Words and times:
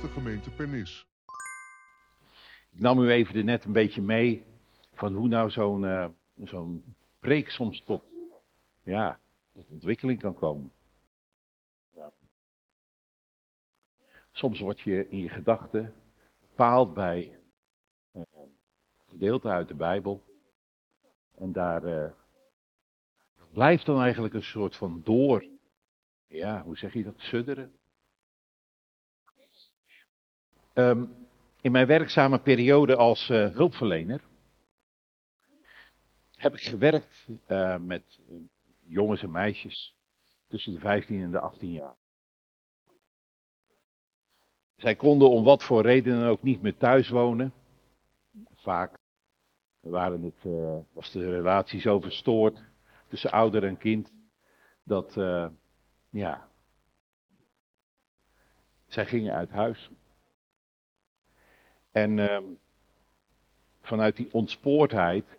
de 0.00 0.08
gemeente. 0.08 0.50
Ik 2.70 2.80
nam 2.80 2.98
u 2.98 3.10
even 3.10 3.34
er 3.34 3.44
net 3.44 3.64
een 3.64 3.72
beetje 3.72 4.02
mee 4.02 4.44
van 4.94 5.14
hoe 5.14 5.28
nou 5.28 5.50
zo'n 5.50 5.82
uh, 5.82 6.08
zo'n 6.44 6.94
preek 7.18 7.50
soms 7.50 7.82
tot, 7.84 8.02
ja, 8.82 9.20
tot 9.52 9.68
ontwikkeling 9.68 10.20
kan 10.20 10.34
komen. 10.34 10.72
Ja. 11.94 12.12
Soms 14.32 14.60
word 14.60 14.80
je 14.80 15.08
in 15.08 15.18
je 15.18 15.28
gedachten 15.28 15.94
bepaald 16.40 16.94
bij 16.94 17.38
uh, 18.12 18.22
gedeelte 19.06 19.48
uit 19.48 19.68
de 19.68 19.74
Bijbel. 19.74 20.24
En 21.34 21.52
daar 21.52 21.84
uh, 21.84 22.10
blijft 23.52 23.86
dan 23.86 24.00
eigenlijk 24.00 24.34
een 24.34 24.42
soort 24.42 24.76
van 24.76 25.00
door, 25.04 25.46
ja, 26.26 26.62
hoe 26.62 26.76
zeg 26.76 26.92
je 26.92 27.04
dat, 27.04 27.18
sudderen. 27.18 27.79
Um, 30.74 31.28
in 31.60 31.72
mijn 31.72 31.86
werkzame 31.86 32.38
periode 32.38 32.96
als 32.96 33.28
uh, 33.28 33.50
hulpverlener 33.50 34.20
heb 36.34 36.52
ik 36.52 36.60
gewerkt 36.60 37.26
uh, 37.48 37.76
met 37.76 38.20
jongens 38.80 39.22
en 39.22 39.30
meisjes 39.30 39.94
tussen 40.48 40.72
de 40.72 40.78
15 40.78 41.22
en 41.22 41.30
de 41.30 41.40
18 41.40 41.72
jaar. 41.72 41.96
Zij 44.76 44.96
konden 44.96 45.30
om 45.30 45.44
wat 45.44 45.62
voor 45.62 45.82
redenen 45.82 46.28
ook 46.28 46.42
niet 46.42 46.62
meer 46.62 46.76
thuis 46.76 47.08
wonen. 47.08 47.52
Vaak 48.54 48.98
waren 49.80 50.22
het, 50.22 50.44
was 50.92 51.12
de 51.12 51.30
relatie 51.30 51.80
zo 51.80 52.00
verstoord 52.00 52.62
tussen 53.08 53.30
ouder 53.30 53.64
en 53.64 53.76
kind 53.76 54.12
dat, 54.82 55.14
ja, 56.10 56.48
zij 58.86 59.06
gingen 59.06 59.34
uit 59.34 59.50
huis. 59.50 59.90
En 61.90 62.18
uh, 62.18 62.38
vanuit 63.80 64.16
die 64.16 64.32
ontspoordheid 64.32 65.38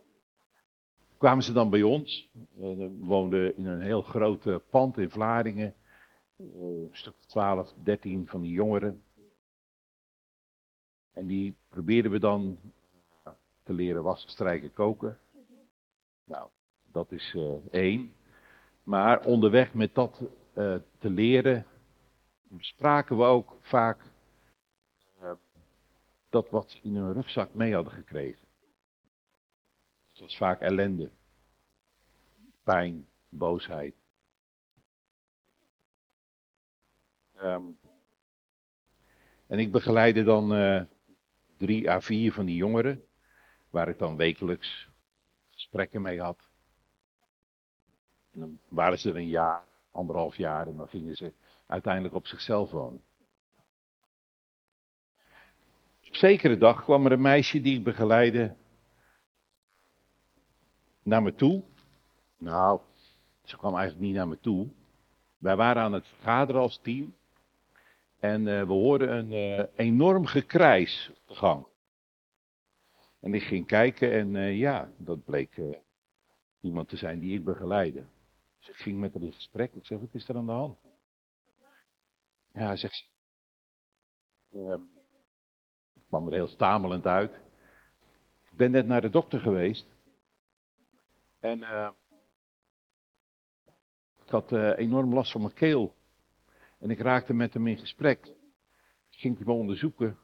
kwamen 1.18 1.44
ze 1.44 1.54
dan 1.54 1.70
bij 1.70 1.84
ons. 1.84 2.30
We 2.54 2.98
woonden 3.00 3.58
in 3.58 3.66
een 3.66 3.82
heel 3.82 4.02
groot 4.02 4.70
pand 4.70 4.98
in 4.98 5.10
Vlaardingen. 5.10 5.74
Een 6.38 6.90
stuk 6.92 7.14
12, 7.26 7.74
13 7.84 8.28
van 8.28 8.42
die 8.42 8.52
jongeren. 8.52 9.04
En 11.14 11.28
die 11.28 11.56
probeerden 11.70 12.12
we 12.12 12.20
dan 12.20 12.60
te 13.64 13.74
leren 13.74 14.04
wassen, 14.04 14.30
strijken, 14.30 14.74
koken. 14.74 15.20
Nou, 16.24 16.50
dat 16.92 17.12
is 17.12 17.38
één. 17.72 18.14
Maar 18.84 19.26
onderweg 19.26 19.74
met 19.74 19.96
dat 19.96 20.22
te 21.00 21.10
leren, 21.10 21.66
spraken 22.58 23.18
we 23.18 23.24
ook 23.24 23.58
vaak 23.62 24.11
dat 26.32 26.50
wat 26.50 26.72
ze 26.72 26.80
in 26.82 26.96
hun 26.96 27.14
rugzak 27.14 27.54
mee 27.54 27.74
hadden 27.74 27.94
gekregen. 27.94 28.48
Het 30.10 30.20
was 30.20 30.38
vaak 30.38 30.62
ellende, 30.62 31.12
pijn, 32.64 33.08
boosheid. 33.30 33.96
Um, 37.42 37.80
en 39.48 39.60
ik 39.60 39.72
begeleidde 39.72 40.24
dan 40.24 40.56
uh, 40.56 40.84
drie 41.58 41.90
à 41.90 42.02
vier 42.02 42.34
van 42.34 42.46
die 42.46 42.56
jongeren, 42.56 43.04
waar 43.70 43.88
ik 43.88 43.98
dan 43.98 44.16
wekelijks 44.16 44.90
gesprekken 45.50 46.02
mee 46.02 46.22
had. 46.22 46.50
En 48.32 48.40
dan 48.40 48.60
waren 48.68 49.00
ze 49.00 49.10
er 49.10 49.16
een 49.16 49.28
jaar, 49.28 49.64
anderhalf 49.92 50.36
jaar 50.36 50.68
en 50.68 50.78
dan 50.78 50.88
gingen 50.88 51.16
ze 51.16 51.34
uiteindelijk 51.66 52.16
op 52.16 52.28
zichzelf 52.28 52.72
wonen. 52.72 53.04
Op 56.12 56.18
zekere 56.18 56.58
dag 56.58 56.84
kwam 56.84 57.06
er 57.06 57.12
een 57.12 57.22
meisje 57.22 57.62
die 57.62 57.78
ik 57.78 57.84
begeleidde 57.84 58.56
naar 61.04 61.22
me 61.22 61.36
toe. 61.36 61.64
Nou, 62.38 62.80
ze 63.44 63.58
kwam 63.58 63.76
eigenlijk 63.76 64.06
niet 64.06 64.16
naar 64.16 64.28
me 64.28 64.40
toe. 64.40 64.68
Wij 65.38 65.56
waren 65.56 65.82
aan 65.82 65.94
het 65.94 66.08
vergaderen 66.08 66.62
als 66.62 66.80
team. 66.82 67.16
En 68.20 68.42
uh, 68.42 68.62
we 68.62 68.74
hoorden 68.74 69.18
een 69.18 69.32
uh, 69.32 69.66
enorm 69.76 70.26
gekrijs 70.26 71.10
op 71.10 71.28
de 71.28 71.36
gang. 71.36 71.66
En 73.20 73.34
ik 73.34 73.44
ging 73.44 73.66
kijken 73.66 74.12
en 74.12 74.36
uh, 74.36 74.58
ja, 74.58 74.92
dat 74.98 75.26
bleek 75.26 75.62
iemand 76.62 76.90
te 76.90 76.98
zijn 76.98 77.20
die 77.20 77.38
ik 77.38 77.44
begeleidde. 77.44 78.04
Dus 78.60 78.70
ik 78.70 78.76
ging 78.76 79.00
met 79.00 79.14
haar 79.14 79.24
in 79.24 79.34
gesprek. 79.34 79.74
Ik 79.74 79.86
zeg, 79.86 80.00
wat 80.00 80.14
is 80.14 80.28
er 80.28 80.36
aan 80.36 80.46
de 80.46 80.52
hand? 80.52 80.78
Ja, 82.54 82.76
zegt 82.76 82.96
ze. 84.52 85.00
Kwam 86.12 86.28
er 86.28 86.34
heel 86.34 86.48
stamelend 86.48 87.06
uit. 87.06 87.32
Ik 88.52 88.58
ben 88.58 88.72
net 88.72 88.86
naar 88.86 89.02
de 89.02 89.10
dokter 89.10 89.40
geweest. 89.40 89.88
En 91.40 91.60
uh, 91.60 91.90
ik 94.24 94.30
had 94.30 94.52
uh, 94.52 94.78
enorm 94.78 95.14
last 95.14 95.32
van 95.32 95.42
mijn 95.42 95.54
keel. 95.54 95.96
En 96.80 96.90
ik 96.90 97.00
raakte 97.00 97.34
met 97.34 97.54
hem 97.54 97.68
in 97.68 97.78
gesprek. 97.78 98.26
Ik 99.10 99.18
ging 99.18 99.38
hem 99.38 99.50
onderzoeken. 99.50 100.18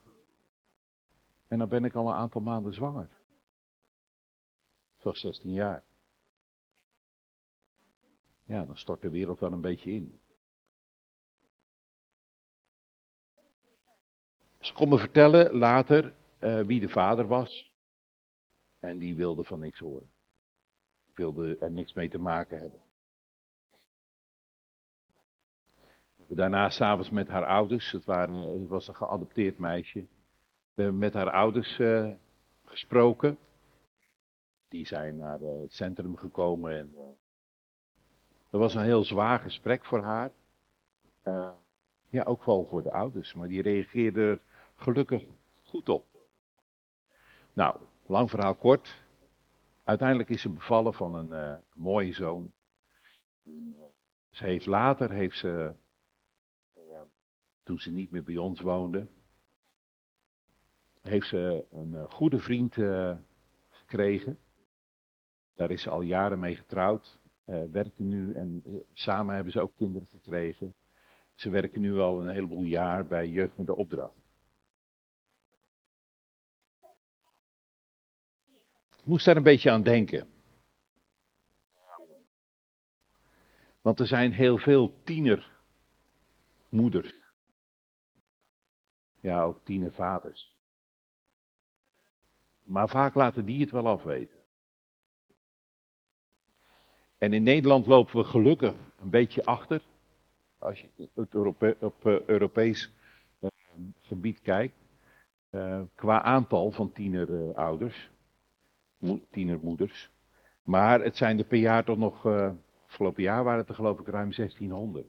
En 1.48 1.58
dan 1.58 1.70
ben 1.70 1.86
ik 1.86 1.96
al 1.96 2.08
een 2.08 2.16
aantal 2.16 2.42
maanden 2.42 2.74
zwanger. 2.74 3.10
Van 4.98 5.14
16 5.14 5.52
jaar. 5.52 5.84
Ja, 8.44 8.66
dan 8.66 8.78
stort 8.78 9.02
de 9.02 9.10
wereld 9.10 9.40
wel 9.40 9.52
een 9.52 9.62
beetje 9.62 9.92
in. 9.92 10.20
Ze 14.68 14.98
vertellen 14.98 15.54
later 15.54 16.14
uh, 16.40 16.60
wie 16.60 16.80
de 16.80 16.90
vader 16.90 17.28
was. 17.28 17.72
En 18.80 18.98
die 18.98 19.16
wilde 19.16 19.44
van 19.44 19.60
niks 19.60 19.80
horen. 19.80 20.10
Wilde 21.14 21.58
er 21.58 21.72
niks 21.72 21.94
mee 21.94 22.10
te 22.10 22.18
maken 22.18 22.60
hebben. 22.60 22.80
Daarna 26.28 26.70
s'avonds 26.70 27.10
met 27.10 27.28
haar 27.28 27.46
ouders. 27.46 27.92
Het, 27.92 28.06
waren, 28.06 28.36
het, 28.36 28.68
was 28.68 28.88
een 28.88 28.96
geadopteerd 28.96 29.58
meisje. 29.58 30.00
We 30.74 30.82
hebben 30.82 31.00
met 31.00 31.14
haar 31.14 31.32
ouders 31.32 31.80
uh, 31.80 32.12
gesproken. 32.66 33.38
Die 34.68 34.86
zijn 34.86 35.18
naar 35.18 35.42
uh, 35.42 35.62
het 35.62 35.74
centrum 35.74 36.18
gekomen. 36.18 36.78
En, 36.78 36.94
dat 38.50 38.60
was 38.60 38.76
een 38.76 38.84
heel 38.84 39.04
zwaar 39.04 39.40
gesprek 39.40 39.86
voor 39.86 40.02
haar. 40.02 40.32
ja, 42.10 42.24
ook 42.24 42.46
wel 42.46 42.66
voor 42.70 42.84
de 42.84 42.92
ouders. 42.92 43.34
Maar 43.34 43.48
die 43.48 43.62
reageerden 43.62 44.42
gelukkig 44.78 45.24
goed 45.64 45.90
op. 45.90 46.06
Nou, 47.54 47.80
lang 48.06 48.30
verhaal 48.30 48.56
kort. 48.56 49.06
Uiteindelijk 49.84 50.30
is 50.30 50.42
ze 50.42 50.50
bevallen 50.50 50.94
van 50.94 51.16
een 51.16 51.30
uh, 51.30 51.58
mooie 51.74 52.14
zoon. 52.14 52.52
Ze 54.30 54.44
heeft 54.44 54.66
later, 54.66 55.12
heeft 55.12 55.38
ze, 55.38 55.74
toen 57.64 57.80
ze 57.80 57.92
niet 57.92 58.12
meer 58.12 58.24
bij 58.24 58.38
ons 58.38 58.62
woonde, 58.62 59.08
heeft 61.02 61.28
ze 61.28 61.66
een 61.72 61.92
uh, 61.92 62.04
goede 62.10 62.40
vriend 62.40 62.74
gekregen. 63.70 64.40
Daar 65.56 65.72
is 65.72 65.82
ze 65.82 65.90
al 65.90 66.02
jaren 66.02 66.40
mee 66.40 66.56
getrouwd. 66.56 67.20
werken 67.72 68.08
nu 68.08 68.34
en 68.34 68.64
samen 68.94 69.36
hebben 69.36 69.54
ze 69.54 69.62
ook 69.62 69.76
kinderen 69.76 70.08
gekregen. 70.08 70.76
Ze 71.36 71.50
werken 71.50 71.82
nu 71.82 72.00
al 72.00 72.22
een 72.22 72.30
heleboel 72.30 72.64
jaar 72.64 73.06
bij 73.06 73.28
Jeugd 73.28 73.58
met 73.58 73.66
de 73.66 73.76
Opdracht. 73.76 74.27
Moest 79.08 79.26
daar 79.26 79.38
een 79.38 79.44
beetje 79.44 79.72
aan 79.72 79.84
denken. 79.84 80.28
Want 83.82 84.00
er 84.00 84.08
zijn 84.08 84.32
heel 84.32 84.58
veel 84.58 84.94
tienermoeders. 85.04 87.16
Ja, 89.20 89.44
ook 89.44 89.60
tienervaders. 89.64 90.56
Maar 92.64 92.90
vaak 92.90 93.14
laten 93.14 93.46
die 93.46 93.62
het 93.62 93.72
wel 93.72 93.88
afweten. 93.88 94.38
En 97.18 97.34
in 97.34 97.44
Nederland 97.44 97.86
lopen 97.86 98.16
we 98.16 98.24
gelukkig 98.24 98.74
een 99.00 99.10
beetje 99.10 99.46
achter. 99.46 99.82
Als 100.58 100.82
je 100.82 101.10
het 101.14 101.36
op 101.36 101.64
uh, 102.06 102.22
Europees 102.22 102.92
uh, 103.40 103.50
gebied 104.02 104.42
kijkt. 104.42 104.76
Uh, 105.52 105.82
qua 105.96 106.22
aantal 106.22 106.72
van 106.72 106.92
tienerouders 106.92 108.10
tienermoeders. 109.32 110.10
Maar 110.64 111.02
het 111.02 111.18
zijn 111.18 111.38
er 111.38 111.46
per 111.46 111.58
jaar 111.58 111.84
toch 111.84 111.98
nog, 111.98 112.26
uh, 112.26 112.52
afgelopen 112.86 113.24
jaar 113.24 113.44
waren 113.44 113.60
het 113.60 113.70
er 113.70 113.76
geloof 113.76 114.00
ik 114.00 114.08
ruim 114.08 114.32
1600. 114.32 115.08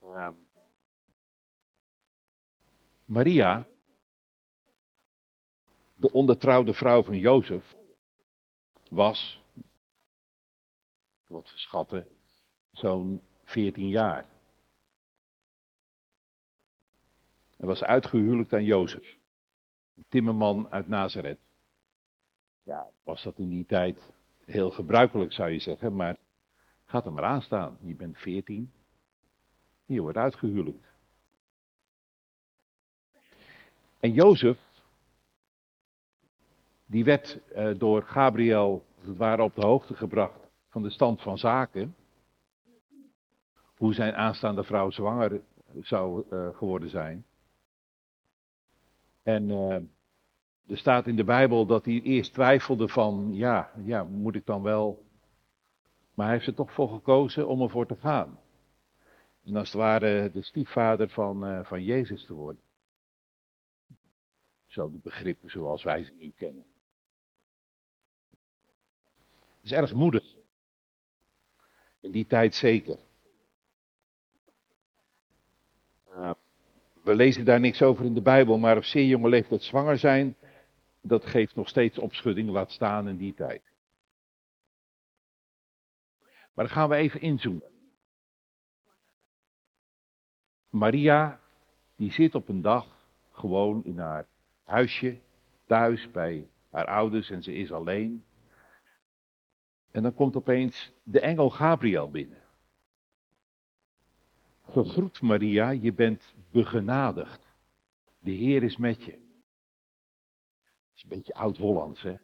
Ja. 0.00 0.34
Maria, 3.04 3.66
de 5.94 6.12
ondertrouwde 6.12 6.74
vrouw 6.74 7.02
van 7.02 7.18
Jozef, 7.18 7.76
was, 8.90 9.42
wat 11.26 11.50
we 11.50 11.58
schatten, 11.58 12.06
zo'n 12.70 13.22
14 13.44 13.88
jaar. 13.88 14.30
en 17.60 17.66
was 17.66 17.82
uitgehuwelijkd 17.82 18.52
aan 18.52 18.64
Jozef, 18.64 19.18
een 19.96 20.04
timmerman 20.08 20.70
uit 20.70 20.88
Nazareth. 20.88 21.38
Was 23.02 23.22
dat 23.22 23.38
in 23.38 23.48
die 23.48 23.66
tijd 23.66 24.12
heel 24.44 24.70
gebruikelijk 24.70 25.32
zou 25.32 25.50
je 25.50 25.58
zeggen, 25.58 25.96
maar 25.96 26.16
gaat 26.84 27.06
er 27.06 27.12
maar 27.12 27.24
aan 27.24 27.42
staan. 27.42 27.78
Je 27.80 27.94
bent 27.94 28.18
veertien, 28.18 28.72
je 29.84 30.00
wordt 30.00 30.16
uitgehuwelijkd. 30.16 30.88
En 34.00 34.12
Jozef, 34.12 34.58
die 36.86 37.04
werd 37.04 37.40
eh, 37.52 37.78
door 37.78 38.02
Gabriel, 38.02 38.84
als 38.98 39.06
het 39.06 39.16
ware, 39.16 39.42
op 39.42 39.54
de 39.54 39.66
hoogte 39.66 39.94
gebracht 39.94 40.50
van 40.68 40.82
de 40.82 40.90
stand 40.90 41.22
van 41.22 41.38
zaken. 41.38 41.94
Hoe 43.76 43.94
zijn 43.94 44.14
aanstaande 44.14 44.64
vrouw 44.64 44.90
zwanger 44.90 45.40
zou 45.80 46.24
uh, 46.32 46.56
geworden 46.56 46.88
zijn. 46.88 47.24
En 49.22 49.48
uh, 49.48 49.76
er 50.70 50.78
staat 50.78 51.06
in 51.06 51.16
de 51.16 51.24
Bijbel 51.24 51.66
dat 51.66 51.84
hij 51.84 52.00
eerst 52.02 52.32
twijfelde 52.32 52.88
van, 52.88 53.30
ja, 53.32 53.72
ja, 53.84 54.04
moet 54.04 54.34
ik 54.34 54.46
dan 54.46 54.62
wel. 54.62 55.04
Maar 56.14 56.26
hij 56.26 56.34
heeft 56.34 56.46
er 56.46 56.54
toch 56.54 56.72
voor 56.72 56.88
gekozen 56.88 57.48
om 57.48 57.62
ervoor 57.62 57.86
te 57.86 57.96
gaan. 57.96 58.40
En 59.44 59.56
als 59.56 59.72
het 59.72 59.80
ware 59.80 60.30
de 60.30 60.42
stiefvader 60.42 61.08
van, 61.08 61.46
uh, 61.46 61.64
van 61.64 61.84
Jezus 61.84 62.26
te 62.26 62.34
worden. 62.34 62.62
Zo 64.66 64.90
de 64.90 64.98
begrippen 64.98 65.50
zoals 65.50 65.82
wij 65.82 66.04
ze 66.04 66.12
nu 66.18 66.32
kennen. 66.36 66.64
Het 69.30 69.70
is 69.70 69.72
erg 69.72 69.94
moedig. 69.94 70.24
In 72.00 72.10
die 72.10 72.26
tijd 72.26 72.54
zeker. 72.54 72.98
Uh, 76.08 76.30
we 77.02 77.14
lezen 77.14 77.44
daar 77.44 77.60
niks 77.60 77.82
over 77.82 78.04
in 78.04 78.14
de 78.14 78.22
Bijbel, 78.22 78.58
maar 78.58 78.76
op 78.76 78.84
zeer 78.84 79.06
jonge 79.06 79.28
leeftijd 79.28 79.62
zwanger 79.62 79.98
zijn, 79.98 80.36
dat 81.00 81.26
geeft 81.26 81.54
nog 81.54 81.68
steeds 81.68 81.98
opschudding, 81.98 82.48
laat 82.48 82.72
staan 82.72 83.08
in 83.08 83.16
die 83.16 83.34
tijd. 83.34 83.62
Maar 86.54 86.64
dan 86.64 86.74
gaan 86.74 86.88
we 86.88 86.94
even 86.94 87.20
inzoomen. 87.20 87.70
Maria, 90.68 91.40
die 91.96 92.12
zit 92.12 92.34
op 92.34 92.48
een 92.48 92.62
dag 92.62 92.86
gewoon 93.32 93.84
in 93.84 93.98
haar 93.98 94.26
huisje, 94.64 95.18
thuis 95.66 96.10
bij 96.10 96.48
haar 96.70 96.86
ouders 96.86 97.30
en 97.30 97.42
ze 97.42 97.54
is 97.54 97.72
alleen. 97.72 98.24
En 99.90 100.02
dan 100.02 100.14
komt 100.14 100.36
opeens 100.36 100.92
de 101.02 101.20
engel 101.20 101.50
Gabriel 101.50 102.10
binnen. 102.10 102.42
Gegroet 104.64 105.20
Maria, 105.20 105.70
je 105.70 105.92
bent 105.92 106.34
begenadigd. 106.50 107.46
De 108.18 108.30
Heer 108.30 108.62
is 108.62 108.76
met 108.76 109.04
je. 109.04 109.19
Is 111.00 111.06
een 111.10 111.16
beetje 111.16 111.34
oud-Hollands, 111.34 112.02
hè. 112.02 112.16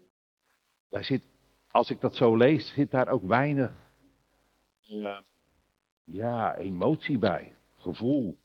Daar 0.89 1.05
zit, 1.05 1.23
als 1.71 1.91
ik 1.91 2.01
dat 2.01 2.17
zo 2.17 2.37
lees, 2.37 2.73
zit 2.73 2.91
daar 2.91 3.09
ook 3.09 3.23
weinig 3.23 3.73
ja, 4.81 5.25
ja 6.05 6.57
emotie 6.57 7.19
bij, 7.19 7.57
gevoel. 7.77 8.37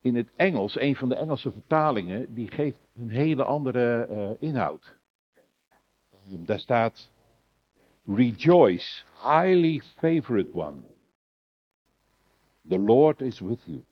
In 0.00 0.14
het 0.14 0.28
Engels, 0.36 0.80
een 0.80 0.96
van 0.96 1.08
de 1.08 1.14
Engelse 1.14 1.52
vertalingen, 1.52 2.34
die 2.34 2.50
geeft 2.50 2.78
een 2.94 3.10
hele 3.10 3.44
andere 3.44 4.08
uh, 4.10 4.48
inhoud. 4.48 4.96
Daar 6.28 6.60
staat, 6.60 7.10
rejoice, 8.04 9.04
highly 9.22 9.82
favorite 9.96 10.54
one. 10.54 10.80
The 12.68 12.78
Lord 12.78 13.20
is 13.20 13.40
with 13.40 13.62
you. 13.64 13.84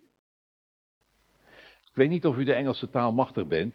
Ik 1.84 1.94
weet 2.00 2.08
niet 2.08 2.26
of 2.26 2.36
u 2.36 2.44
de 2.44 2.54
Engelse 2.54 2.90
taal 2.90 3.12
machtig 3.12 3.46
bent, 3.46 3.74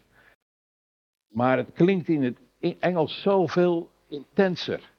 maar 1.30 1.56
het 1.56 1.72
klinkt 1.72 2.08
in 2.08 2.22
het 2.22 2.38
Engels 2.78 3.20
zoveel 3.20 3.90
intenser, 4.08 4.90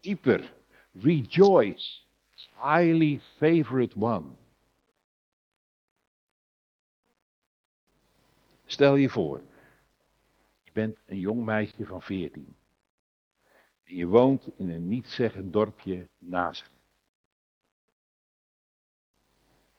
dieper. 0.00 0.52
Rejoice, 0.94 2.00
highly 2.54 3.20
favorite 3.36 3.96
one. 3.98 4.36
Stel 8.66 8.94
je 8.94 9.08
voor, 9.08 9.42
je 10.62 10.70
bent 10.72 10.98
een 11.06 11.18
jong 11.18 11.44
meisje 11.44 11.86
van 11.86 12.02
14. 12.02 12.56
En 13.84 13.96
je 13.96 14.06
woont 14.06 14.48
in 14.56 14.70
een 14.70 14.88
nietzeggend 14.88 15.52
dorpje 15.52 16.08
Nazareth. 16.18 16.80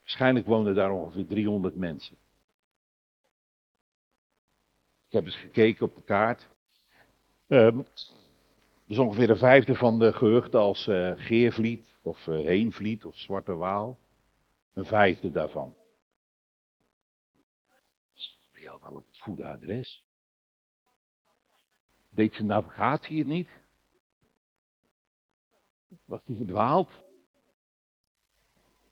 Waarschijnlijk 0.00 0.46
woonden 0.46 0.74
daar 0.74 0.90
ongeveer 0.90 1.26
300 1.26 1.76
mensen. 1.76 2.16
Ik 5.14 5.20
heb 5.20 5.28
eens 5.28 5.40
gekeken 5.40 5.86
op 5.86 5.94
de 5.94 6.02
kaart. 6.02 6.48
Um, 7.46 7.86
dus 8.86 8.98
ongeveer 8.98 9.30
een 9.30 9.36
vijfde 9.36 9.74
van 9.74 9.98
de 9.98 10.12
gehuchten 10.12 10.60
als 10.60 10.86
uh, 10.86 11.12
Geervliet 11.16 11.98
of 12.02 12.26
uh, 12.26 12.44
Heenvliet 12.44 13.04
of 13.04 13.16
Zwarte 13.16 13.54
Waal. 13.54 13.98
Een 14.72 14.84
vijfde 14.84 15.30
daarvan. 15.30 15.76
Had 18.64 18.80
wel 18.80 18.94
het 18.94 19.20
goede 19.20 19.46
adres. 19.46 20.04
Deed 22.10 22.34
zijn 22.34 22.46
navigatie 22.46 23.18
het 23.18 23.26
niet? 23.26 23.48
Was 26.04 26.20
die 26.24 26.36
verdwaald? 26.36 26.90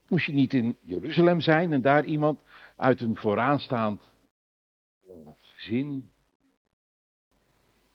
Moest 0.07 0.25
je 0.25 0.33
niet 0.33 0.53
in 0.53 0.77
Jeruzalem 0.81 1.41
zijn 1.41 1.73
en 1.73 1.81
daar 1.81 2.05
iemand 2.05 2.39
uit 2.75 3.01
een 3.01 3.15
vooraanstaand 3.15 4.11
gezin 5.41 6.12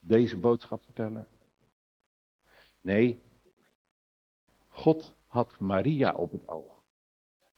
deze 0.08 0.38
boodschap 0.38 0.84
vertellen? 0.84 1.28
Nee, 2.80 3.22
God 4.68 5.16
had 5.26 5.58
Maria 5.58 6.14
op 6.14 6.32
het 6.32 6.48
oog. 6.48 6.82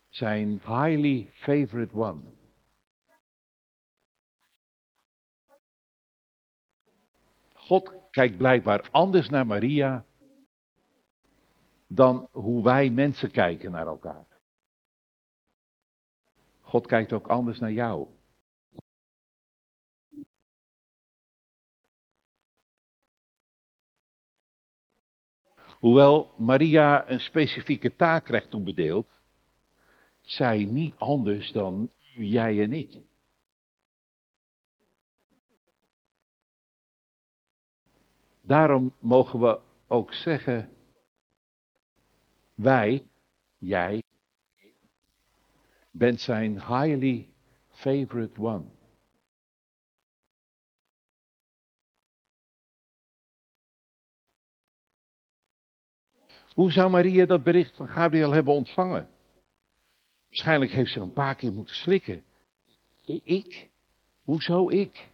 Zijn 0.08 0.48
highly 0.48 1.30
favorite 1.32 1.94
one. 1.94 2.22
God 7.54 7.94
kijkt 8.10 8.36
blijkbaar 8.36 8.88
anders 8.90 9.28
naar 9.28 9.46
Maria 9.46 10.04
dan 11.86 12.28
hoe 12.30 12.62
wij 12.62 12.90
mensen 12.90 13.30
kijken 13.30 13.70
naar 13.70 13.86
elkaar. 13.86 14.26
God 16.60 16.86
kijkt 16.86 17.12
ook 17.12 17.26
anders 17.26 17.58
naar 17.58 17.72
jou. 17.72 18.08
Hoewel 25.80 26.34
Maria 26.36 27.10
een 27.10 27.20
specifieke 27.20 27.96
taak 27.96 28.24
krijgt 28.24 28.50
toebedeeld, 28.50 29.08
zij 30.20 30.64
niet 30.64 30.94
anders 30.98 31.52
dan 31.52 31.90
jij 32.14 32.62
en 32.62 32.72
ik. 32.72 32.98
Daarom 38.40 38.94
mogen 38.98 39.40
we 39.40 39.60
ook 39.86 40.14
zeggen, 40.14 40.70
wij, 42.54 43.06
jij, 43.58 44.02
bent 45.90 46.20
zijn 46.20 46.52
highly 46.52 47.28
favorite 47.68 48.40
one. 48.40 48.79
Hoe 56.54 56.72
zou 56.72 56.90
Maria 56.90 57.26
dat 57.26 57.42
bericht 57.42 57.76
van 57.76 57.88
Gabriel 57.88 58.30
hebben 58.30 58.54
ontvangen? 58.54 59.08
Waarschijnlijk 60.28 60.70
heeft 60.70 60.92
ze 60.92 61.00
een 61.00 61.12
paar 61.12 61.34
keer 61.34 61.52
moeten 61.52 61.74
slikken. 61.74 62.24
Ik? 63.04 63.70
Hoezo 64.22 64.68
ik? 64.68 65.10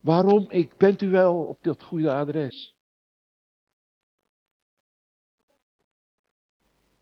Waarom 0.00 0.50
ik? 0.50 0.76
Bent 0.76 1.02
u 1.02 1.10
wel 1.10 1.44
op 1.44 1.62
dat 1.62 1.82
goede 1.82 2.12
adres? 2.12 2.74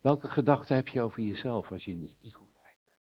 Welke 0.00 0.28
gedachten 0.28 0.76
heb 0.76 0.88
je 0.88 1.00
over 1.00 1.22
jezelf 1.22 1.70
als 1.70 1.84
je 1.84 1.90
in 1.90 2.00
de 2.00 2.08
spiegel 2.08 2.48
kijkt? 2.62 2.96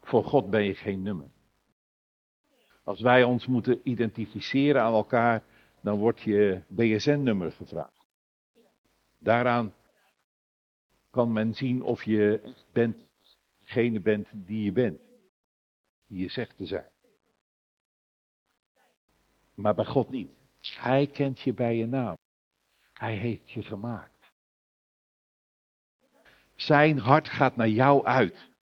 Voor 0.00 0.24
God 0.24 0.50
ben 0.50 0.64
je 0.64 0.74
geen 0.74 1.02
nummer. 1.02 1.35
Als 2.86 3.00
wij 3.00 3.24
ons 3.24 3.46
moeten 3.46 3.80
identificeren 3.82 4.82
aan 4.82 4.92
elkaar, 4.92 5.42
dan 5.80 5.98
wordt 5.98 6.20
je 6.20 6.62
BSN-nummer 6.68 7.52
gevraagd. 7.52 8.06
Daaraan 9.18 9.74
kan 11.10 11.32
men 11.32 11.54
zien 11.54 11.82
of 11.82 12.04
je 12.04 12.54
bent, 12.72 12.96
degene 13.64 14.00
bent 14.00 14.28
die 14.32 14.62
je 14.62 14.72
bent. 14.72 15.00
Die 16.06 16.18
je 16.18 16.28
zegt 16.28 16.56
te 16.56 16.66
zijn. 16.66 16.90
Maar 19.54 19.74
bij 19.74 19.84
God 19.84 20.10
niet. 20.10 20.30
Hij 20.60 21.06
kent 21.06 21.40
je 21.40 21.54
bij 21.54 21.76
je 21.76 21.86
naam. 21.86 22.16
Hij 22.92 23.16
heeft 23.16 23.50
je 23.50 23.62
gemaakt. 23.62 24.32
Zijn 26.54 26.98
hart 26.98 27.28
gaat 27.28 27.56
naar 27.56 27.68
jou 27.68 28.04
uit. 28.04 28.54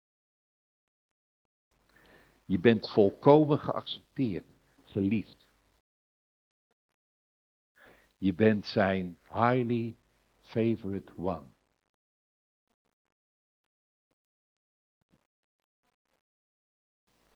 Je 2.53 2.59
bent 2.59 2.91
volkomen 2.91 3.59
geaccepteerd, 3.59 4.12
geliefd. 4.85 5.49
Je 8.17 8.35
bent 8.35 8.67
zijn 8.67 9.19
highly 9.29 9.97
favorite 10.41 11.13
one. 11.17 11.47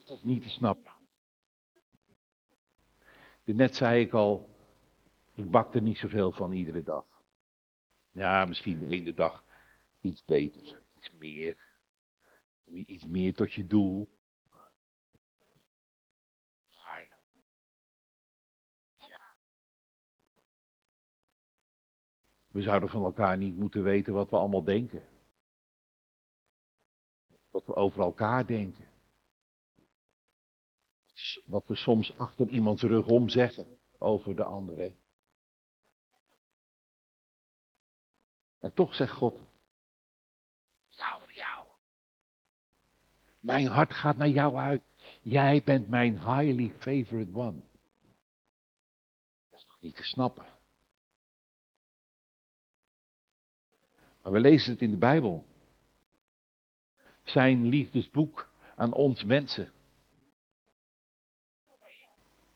Dat 0.04 0.24
niet 0.24 0.42
te 0.42 0.48
snappen. 0.48 0.92
Net 3.44 3.76
zei 3.76 4.04
ik 4.04 4.12
al, 4.12 4.48
ik 5.34 5.50
bak 5.50 5.74
er 5.74 5.82
niet 5.82 5.98
zoveel 5.98 6.32
van 6.32 6.52
iedere 6.52 6.82
dag. 6.82 7.06
Ja, 8.10 8.44
misschien 8.44 8.88
de 8.88 9.14
dag 9.14 9.44
iets 10.00 10.24
beter, 10.24 10.82
iets 10.96 11.10
meer. 11.10 11.56
Iets 12.64 13.04
meer 13.04 13.34
tot 13.34 13.52
je 13.52 13.66
doel. 13.66 14.08
We 22.56 22.62
zouden 22.62 22.88
van 22.88 23.04
elkaar 23.04 23.36
niet 23.36 23.56
moeten 23.56 23.82
weten 23.82 24.12
wat 24.12 24.30
we 24.30 24.36
allemaal 24.36 24.64
denken. 24.64 25.02
Wat 27.50 27.66
we 27.66 27.74
over 27.74 28.00
elkaar 28.00 28.46
denken. 28.46 28.84
Wat 31.44 31.66
we 31.66 31.74
soms 31.74 32.18
achter 32.18 32.48
iemands 32.48 32.82
rug 32.82 33.06
om 33.06 33.28
zeggen 33.28 33.78
over 33.98 34.36
de 34.36 34.44
andere. 34.44 34.94
En 38.58 38.72
toch 38.74 38.94
zegt 38.94 39.12
God, 39.12 39.34
nou 40.96 41.20
voor 41.20 41.32
jou. 41.32 41.66
Mijn 43.38 43.66
hart 43.66 43.94
gaat 43.94 44.16
naar 44.16 44.28
jou 44.28 44.56
uit. 44.56 44.82
Jij 45.22 45.62
bent 45.64 45.88
mijn 45.88 46.12
highly 46.18 46.72
favorite 46.78 47.38
one. 47.38 47.60
Dat 49.50 49.58
is 49.60 49.66
toch 49.66 49.80
niet 49.80 49.96
te 49.96 50.04
snappen. 50.04 50.55
Maar 54.26 54.34
we 54.34 54.40
lezen 54.40 54.72
het 54.72 54.82
in 54.82 54.90
de 54.90 54.96
Bijbel. 54.96 55.46
Zijn 57.22 57.66
liefdesboek 57.66 58.50
aan 58.76 58.92
ons 58.92 59.24
mensen. 59.24 59.72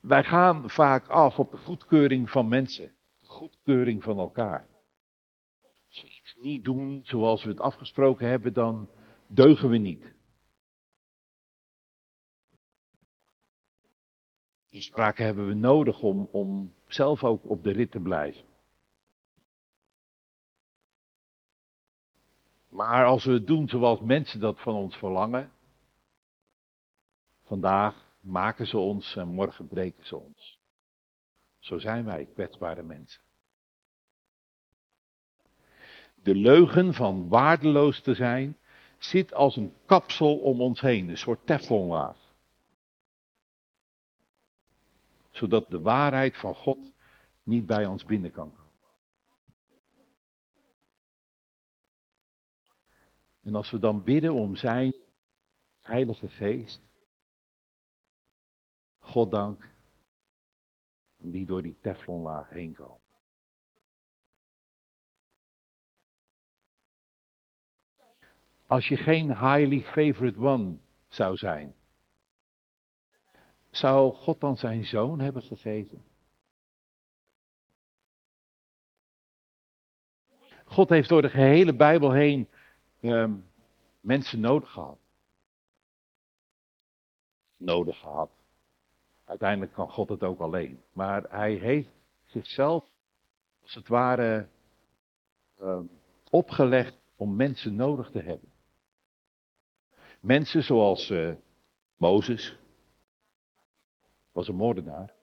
Wij 0.00 0.24
gaan 0.24 0.70
vaak 0.70 1.08
af 1.08 1.38
op 1.38 1.50
de 1.50 1.56
goedkeuring 1.56 2.30
van 2.30 2.48
mensen, 2.48 2.94
de 3.20 3.26
goedkeuring 3.26 4.02
van 4.02 4.18
elkaar. 4.18 4.68
Als 5.88 6.02
we 6.02 6.08
iets 6.08 6.36
niet 6.40 6.64
doen 6.64 7.00
zoals 7.04 7.44
we 7.44 7.50
het 7.50 7.60
afgesproken 7.60 8.28
hebben, 8.28 8.52
dan 8.52 8.88
deugen 9.26 9.68
we 9.68 9.76
niet. 9.76 10.14
Die 14.68 14.82
sprake 14.82 15.22
hebben 15.22 15.46
we 15.46 15.54
nodig 15.54 16.02
om, 16.02 16.28
om 16.30 16.74
zelf 16.86 17.24
ook 17.24 17.50
op 17.50 17.64
de 17.64 17.70
rit 17.70 17.90
te 17.90 18.00
blijven. 18.00 18.49
Maar 22.70 23.04
als 23.04 23.24
we 23.24 23.32
het 23.32 23.46
doen 23.46 23.68
zoals 23.68 24.00
mensen 24.00 24.40
dat 24.40 24.60
van 24.60 24.74
ons 24.74 24.96
verlangen, 24.96 25.52
vandaag 27.44 28.08
maken 28.20 28.66
ze 28.66 28.78
ons 28.78 29.16
en 29.16 29.28
morgen 29.28 29.68
breken 29.68 30.06
ze 30.06 30.16
ons. 30.16 30.58
Zo 31.58 31.78
zijn 31.78 32.04
wij 32.04 32.26
kwetsbare 32.26 32.82
mensen. 32.82 33.22
De 36.14 36.34
leugen 36.34 36.94
van 36.94 37.28
waardeloos 37.28 38.00
te 38.00 38.14
zijn 38.14 38.58
zit 38.98 39.34
als 39.34 39.56
een 39.56 39.74
kapsel 39.86 40.38
om 40.38 40.60
ons 40.60 40.80
heen, 40.80 41.08
een 41.08 41.18
soort 41.18 41.46
teflonlaag. 41.46 42.16
Zodat 45.30 45.70
de 45.70 45.80
waarheid 45.80 46.36
van 46.36 46.54
God 46.54 46.92
niet 47.42 47.66
bij 47.66 47.86
ons 47.86 48.04
binnen 48.04 48.30
kan 48.30 48.50
komen. 48.50 48.59
En 53.42 53.54
als 53.54 53.70
we 53.70 53.78
dan 53.78 54.02
bidden 54.02 54.32
om 54.32 54.56
zijn 54.56 54.94
Heilige 55.80 56.28
Geest, 56.28 56.82
God 58.98 59.30
dank, 59.30 59.68
die 61.16 61.46
door 61.46 61.62
die 61.62 61.78
teflonlaag 61.80 62.48
heen 62.48 62.74
komt. 62.74 62.98
Als 68.66 68.88
je 68.88 68.96
geen 68.96 69.28
highly 69.28 69.80
favorite 69.80 70.40
one 70.40 70.78
zou 71.08 71.36
zijn, 71.36 71.74
zou 73.70 74.14
God 74.14 74.40
dan 74.40 74.56
zijn 74.56 74.84
zoon 74.84 75.20
hebben 75.20 75.42
gegeven? 75.42 76.04
God 80.64 80.88
heeft 80.88 81.08
door 81.08 81.22
de 81.22 81.30
gehele 81.30 81.74
Bijbel 81.76 82.12
heen 82.12 82.48
um, 83.00 83.44
mensen 84.00 84.40
nodig 84.40 84.70
gehad. 84.70 84.98
Nodig 87.56 87.98
gehad. 87.98 88.30
Uiteindelijk 89.24 89.72
kan 89.72 89.90
God 89.90 90.08
het 90.08 90.22
ook 90.22 90.40
alleen. 90.40 90.82
Maar 90.92 91.22
hij 91.28 91.52
heeft 91.54 91.90
zichzelf, 92.24 92.84
als 93.62 93.74
het 93.74 93.88
ware, 93.88 94.48
um, 95.60 95.90
opgelegd 96.30 96.98
om 97.16 97.36
mensen 97.36 97.74
nodig 97.74 98.10
te 98.10 98.20
hebben. 98.20 98.52
Mensen 100.20 100.62
zoals 100.62 101.10
uh, 101.10 101.34
Mozes, 101.96 102.58
was 104.32 104.48
een 104.48 104.54
moordenaar. 104.54 105.14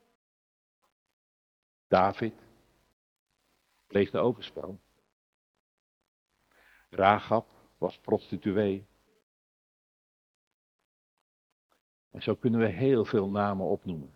David 1.88 2.34
pleegde 3.88 4.20
overspel. 4.20 4.80
Rahab 6.90 7.57
was 7.78 7.98
prostituee. 8.00 8.86
En 12.12 12.22
zo 12.22 12.36
kunnen 12.36 12.60
we 12.60 12.68
heel 12.68 13.06
veel 13.06 13.30
namen 13.30 13.66
opnoemen. 13.66 14.14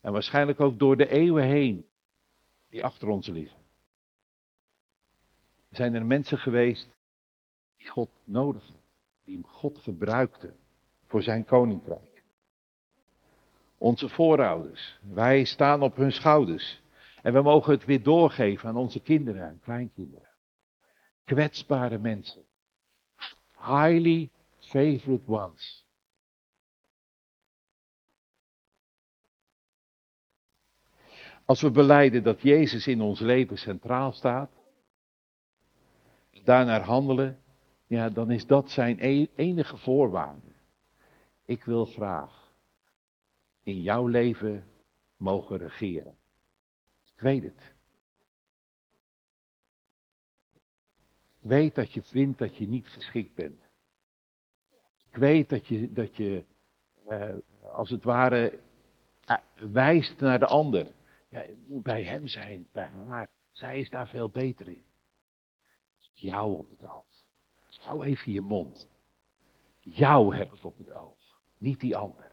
En 0.00 0.12
waarschijnlijk 0.12 0.60
ook 0.60 0.78
door 0.78 0.96
de 0.96 1.08
eeuwen 1.08 1.44
heen 1.44 1.86
die 2.68 2.84
achter 2.84 3.08
ons 3.08 3.26
liggen. 3.26 3.60
Zijn 5.70 5.94
er 5.94 6.06
mensen 6.06 6.38
geweest 6.38 6.88
die 7.76 7.88
God 7.88 8.10
nodig 8.24 8.70
die 9.24 9.42
God 9.42 9.78
gebruikte 9.78 10.54
voor 11.06 11.22
zijn 11.22 11.44
koninkrijk. 11.44 12.22
Onze 13.78 14.08
voorouders, 14.08 14.98
wij 15.02 15.44
staan 15.44 15.82
op 15.82 15.96
hun 15.96 16.12
schouders 16.12 16.82
en 17.22 17.32
we 17.32 17.42
mogen 17.42 17.72
het 17.72 17.84
weer 17.84 18.02
doorgeven 18.02 18.68
aan 18.68 18.76
onze 18.76 19.00
kinderen 19.00 19.48
en 19.48 19.60
kleinkinderen 19.60 20.31
kwetsbare 21.24 21.98
mensen. 21.98 22.44
Highly 23.56 24.30
favorite 24.58 25.30
ones. 25.30 25.86
Als 31.44 31.60
we 31.60 31.70
beleiden 31.70 32.22
dat 32.22 32.40
Jezus 32.40 32.86
in 32.86 33.00
ons 33.00 33.20
leven 33.20 33.58
centraal 33.58 34.12
staat, 34.12 34.50
daarnaar 36.44 36.80
handelen, 36.80 37.42
ja, 37.86 38.08
dan 38.08 38.30
is 38.30 38.46
dat 38.46 38.70
zijn 38.70 38.96
e-, 39.00 39.26
enige 39.34 39.76
voorwaarde. 39.76 40.52
Ik 41.44 41.64
wil 41.64 41.84
graag 41.84 42.54
in 43.62 43.82
jouw 43.82 44.06
leven 44.06 44.64
mogen 45.16 45.58
regeren. 45.58 46.16
Ik 47.14 47.20
weet 47.20 47.42
het. 47.42 47.71
Weet 51.42 51.74
dat 51.74 51.92
je 51.92 52.02
vindt 52.02 52.38
dat 52.38 52.56
je 52.56 52.68
niet 52.68 52.88
geschikt 52.88 53.34
bent. 53.34 53.60
Ik 55.10 55.16
weet 55.16 55.48
dat 55.48 55.66
je, 55.66 55.92
dat 55.92 56.16
je 56.16 56.44
uh, 57.08 57.34
als 57.72 57.90
het 57.90 58.04
ware, 58.04 58.58
uh, 59.30 59.36
wijst 59.72 60.20
naar 60.20 60.38
de 60.38 60.46
ander. 60.46 60.86
Ja, 61.28 61.38
het 61.40 61.68
moet 61.68 61.82
bij 61.82 62.04
hem 62.04 62.26
zijn, 62.26 62.68
bij 62.72 62.90
haar. 63.08 63.28
Zij 63.50 63.80
is 63.80 63.90
daar 63.90 64.08
veel 64.08 64.28
beter 64.28 64.68
in. 64.68 64.84
Jou 66.12 66.58
op 66.58 66.70
het 66.70 66.82
oog. 66.90 67.04
Hou 67.80 68.04
even 68.04 68.32
je 68.32 68.40
mond. 68.40 68.88
Jou 69.80 70.36
heb 70.36 70.52
ik 70.52 70.64
op 70.64 70.78
het 70.78 70.92
oog, 70.92 71.40
niet 71.58 71.80
die 71.80 71.96
ander. 71.96 72.31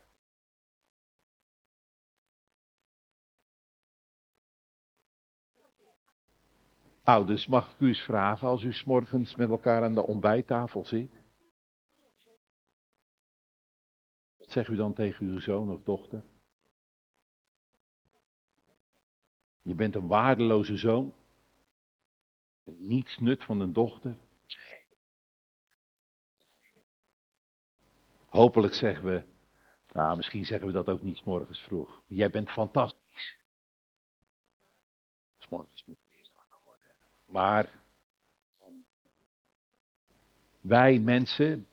Ouders, 7.10 7.48
mag 7.48 7.74
ik 7.74 7.80
u 7.80 7.88
eens 7.88 8.02
vragen, 8.02 8.48
als 8.48 8.64
u 8.64 8.74
s'morgens 8.74 9.36
met 9.36 9.50
elkaar 9.50 9.84
aan 9.84 9.94
de 9.94 10.06
ontbijttafel 10.06 10.86
zit, 10.86 11.12
wat 14.38 14.52
zegt 14.52 14.70
u 14.70 14.76
dan 14.76 14.94
tegen 14.94 15.28
uw 15.28 15.40
zoon 15.40 15.72
of 15.72 15.84
dochter? 15.84 16.24
Je 19.62 19.76
bent 19.76 19.96
een 19.96 20.08
waardeloze 20.08 20.78
zoon, 20.78 21.14
niets 22.64 23.18
nut 23.18 23.44
van 23.44 23.60
een 23.60 23.74
dochter. 23.74 24.18
Hopelijk 28.26 28.74
zeggen 28.74 29.06
we, 29.06 29.24
nou 29.92 30.18
misschien 30.18 30.46
zeggen 30.46 30.68
we 30.68 30.74
dat 30.74 30.88
ook 30.88 31.02
niet 31.02 31.18
s 31.18 31.24
morgens 31.24 31.60
vroeg. 31.60 32.02
Jij 32.08 32.30
bent 32.30 32.50
fantastisch. 32.50 33.38
S. 35.38 35.48
Maar 37.30 37.82
wij 40.62 41.00
mensen, 41.00 41.68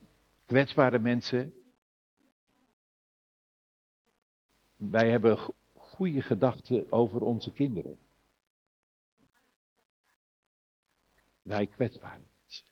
kwetsbare 0.46 0.98
mensen, 0.98 1.54
wij 4.76 5.10
hebben 5.10 5.54
goede 5.74 6.22
gedachten 6.22 6.92
over 6.92 7.20
onze 7.20 7.52
kinderen. 7.52 7.98
Wij 11.42 11.66
kwetsbare 11.66 12.22
mensen. 12.40 12.66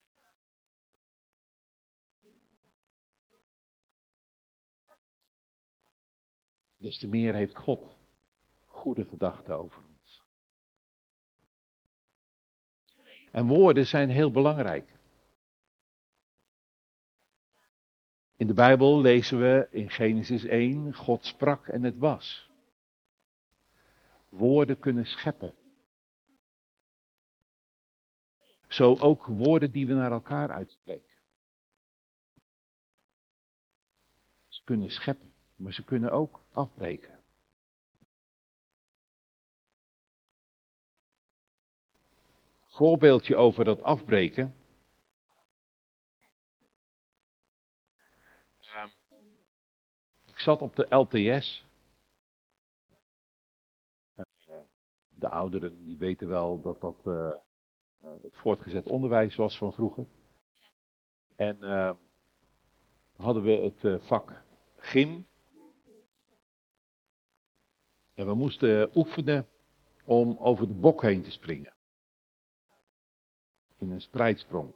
Des 6.77 6.99
te 6.99 7.09
meer 7.09 7.35
heeft 7.35 7.57
God 7.57 7.97
goede 8.65 9.05
gedachten 9.05 9.59
over 9.59 9.83
ons. 9.85 9.94
En 13.35 13.47
woorden 13.47 13.87
zijn 13.87 14.11
heel 14.11 14.31
belangrijk. 14.31 14.93
In 18.37 18.47
de 18.47 18.55
Bijbel 18.55 19.01
lezen 19.01 19.41
we 19.41 19.69
in 19.71 19.91
Genesis 19.91 20.45
1, 20.45 20.95
God 20.95 21.25
sprak 21.25 21.69
en 21.69 21.83
het 21.83 21.99
was. 21.99 22.51
Woorden 24.29 24.79
kunnen 24.79 25.07
scheppen. 25.07 25.55
Zo 28.69 28.97
ook 28.97 29.27
woorden 29.27 29.71
die 29.71 29.87
we 29.87 29.93
naar 29.95 30.13
elkaar 30.13 30.51
uitspreken. 30.51 31.17
Ze 34.49 34.65
kunnen 34.65 34.91
scheppen, 34.91 35.33
maar 35.57 35.73
ze 35.73 35.85
kunnen 35.85 36.13
ook 36.13 36.41
afbreken. 36.53 37.14
Voorbeeldje 42.75 43.37
over 43.37 43.65
dat 43.65 43.83
afbreken. 43.83 44.55
Ik 50.27 50.39
zat 50.39 50.63
op 50.63 50.77
de 50.77 50.95
LTS. 50.95 51.67
De 55.09 55.29
ouderen 55.29 55.85
die 55.85 55.99
weten 55.99 56.29
wel 56.29 56.61
dat 56.61 56.81
dat 56.81 57.03
uh, 57.07 57.31
het 58.01 58.37
voortgezet 58.37 58.89
onderwijs 58.89 59.37
was 59.37 59.59
van 59.59 59.73
vroeger. 59.73 60.07
En 61.37 61.59
uh, 61.61 61.95
hadden 63.17 63.43
we 63.43 63.51
het 63.51 63.85
uh, 63.85 64.01
vak 64.01 64.43
gym. 64.77 65.27
En 68.15 68.27
we 68.27 68.35
moesten 68.35 68.91
oefenen 68.97 69.49
om 70.05 70.37
over 70.39 70.67
de 70.67 70.75
bok 70.75 71.03
heen 71.03 71.23
te 71.23 71.31
springen. 71.31 71.73
In 73.85 73.91
een 73.91 74.01
spreidsprong. 74.01 74.73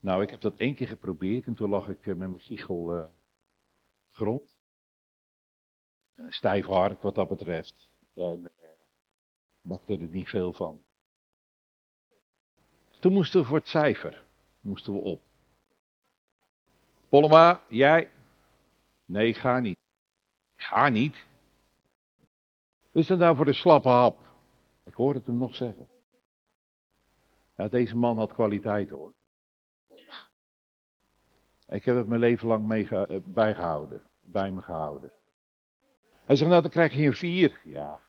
Nou, 0.00 0.22
ik 0.22 0.30
heb 0.30 0.40
dat 0.40 0.56
één 0.56 0.74
keer 0.74 0.88
geprobeerd 0.88 1.46
en 1.46 1.54
toen 1.54 1.70
lag 1.70 1.88
ik 1.88 2.06
met 2.06 2.18
mijn 2.18 2.40
giegel 2.40 3.10
grond. 4.10 4.56
Stijf 6.28 6.66
hard 6.66 7.02
wat 7.02 7.14
dat 7.14 7.28
betreft. 7.28 7.88
En 8.14 8.50
bakte 9.60 9.92
er 9.92 10.08
niet 10.08 10.28
veel 10.28 10.52
van. 10.52 10.82
Toen 13.00 13.12
moesten 13.12 13.40
we 13.40 13.46
voor 13.46 13.58
het 13.58 13.68
cijfer. 13.68 14.24
Moesten 14.60 14.92
we 14.92 14.98
op. 14.98 15.22
Pollema, 17.08 17.62
jij? 17.68 18.10
Nee, 19.04 19.34
ga 19.34 19.58
niet. 19.58 19.78
Ga 20.56 20.88
niet. 20.88 21.26
Wat 22.92 23.02
is 23.02 23.06
dat 23.06 23.18
nou 23.18 23.36
voor 23.36 23.44
de 23.44 23.52
slappe 23.52 23.88
hap? 23.88 24.18
Ik 24.84 24.94
hoorde 24.94 25.18
het 25.18 25.26
hem 25.26 25.38
nog 25.38 25.54
zeggen. 25.54 25.94
Ja, 27.56 27.68
deze 27.68 27.96
man 27.96 28.18
had 28.18 28.32
kwaliteit 28.32 28.90
hoor. 28.90 29.14
Ik 31.68 31.84
heb 31.84 31.96
het 31.96 32.06
mijn 32.06 32.20
leven 32.20 32.48
lang 32.48 32.66
mee 32.66 32.88
bijgehouden, 33.24 34.02
bij 34.20 34.50
me 34.50 34.62
gehouden. 34.62 35.12
Hij 36.24 36.36
zegt, 36.36 36.50
nou 36.50 36.62
dan 36.62 36.70
krijg 36.70 36.92
je 36.92 37.06
een 37.06 37.14
vier. 37.14 37.60
Ja, 37.64 38.00